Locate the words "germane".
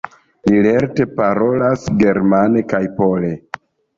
1.99-2.65